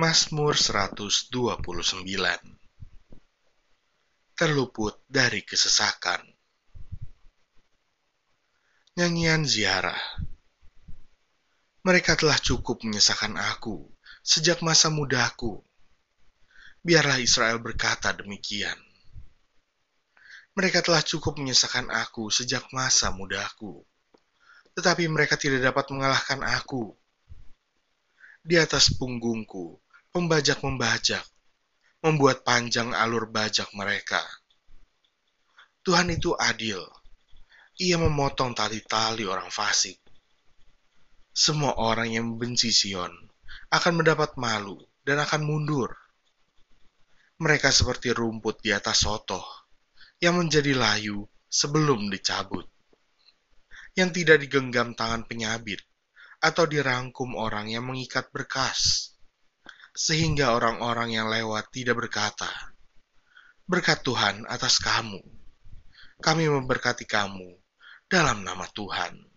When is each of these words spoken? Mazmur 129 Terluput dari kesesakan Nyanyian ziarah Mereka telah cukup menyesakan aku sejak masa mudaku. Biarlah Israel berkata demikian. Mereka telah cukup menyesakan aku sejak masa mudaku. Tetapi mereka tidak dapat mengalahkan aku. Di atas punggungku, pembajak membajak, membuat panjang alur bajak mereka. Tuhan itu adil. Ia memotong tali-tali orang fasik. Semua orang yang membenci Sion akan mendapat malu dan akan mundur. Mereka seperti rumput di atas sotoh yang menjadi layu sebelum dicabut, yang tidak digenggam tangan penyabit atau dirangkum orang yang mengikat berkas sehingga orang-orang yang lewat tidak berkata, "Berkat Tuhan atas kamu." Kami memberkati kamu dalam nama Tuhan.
Mazmur 0.00 0.56
129 0.56 1.28
Terluput 4.32 4.96
dari 5.04 5.44
kesesakan 5.44 6.24
Nyanyian 8.96 9.44
ziarah 9.44 10.00
Mereka 11.84 12.16
telah 12.16 12.40
cukup 12.40 12.80
menyesakan 12.80 13.36
aku 13.36 13.92
sejak 14.24 14.64
masa 14.64 14.88
mudaku. 14.88 15.60
Biarlah 16.80 17.20
Israel 17.20 17.60
berkata 17.60 18.16
demikian. 18.16 18.80
Mereka 20.56 20.80
telah 20.80 21.04
cukup 21.04 21.36
menyesakan 21.36 21.92
aku 21.92 22.32
sejak 22.32 22.64
masa 22.72 23.12
mudaku. 23.12 23.84
Tetapi 24.72 25.12
mereka 25.12 25.36
tidak 25.36 25.60
dapat 25.60 25.92
mengalahkan 25.92 26.40
aku. 26.40 26.96
Di 28.40 28.56
atas 28.56 28.96
punggungku, 28.96 29.76
pembajak 30.10 30.58
membajak, 30.66 31.22
membuat 32.02 32.42
panjang 32.42 32.90
alur 32.90 33.30
bajak 33.30 33.70
mereka. 33.78 34.18
Tuhan 35.86 36.10
itu 36.10 36.34
adil. 36.34 36.82
Ia 37.78 37.96
memotong 37.96 38.52
tali-tali 38.52 39.22
orang 39.22 39.48
fasik. 39.54 40.02
Semua 41.30 41.78
orang 41.78 42.10
yang 42.10 42.26
membenci 42.26 42.74
Sion 42.74 43.14
akan 43.70 44.02
mendapat 44.02 44.34
malu 44.34 44.82
dan 45.06 45.22
akan 45.22 45.46
mundur. 45.46 45.94
Mereka 47.40 47.70
seperti 47.70 48.10
rumput 48.10 48.60
di 48.60 48.74
atas 48.74 49.06
sotoh 49.06 49.46
yang 50.18 50.36
menjadi 50.36 50.74
layu 50.74 51.24
sebelum 51.46 52.10
dicabut, 52.10 52.66
yang 53.94 54.12
tidak 54.12 54.42
digenggam 54.42 54.92
tangan 54.92 55.24
penyabit 55.24 55.80
atau 56.42 56.66
dirangkum 56.66 57.32
orang 57.38 57.72
yang 57.72 57.86
mengikat 57.88 58.28
berkas 58.28 59.10
sehingga 60.00 60.56
orang-orang 60.56 61.12
yang 61.12 61.28
lewat 61.28 61.68
tidak 61.68 62.00
berkata, 62.00 62.48
"Berkat 63.68 64.00
Tuhan 64.00 64.48
atas 64.48 64.80
kamu." 64.80 65.20
Kami 66.24 66.48
memberkati 66.48 67.04
kamu 67.04 67.60
dalam 68.08 68.40
nama 68.40 68.64
Tuhan. 68.72 69.29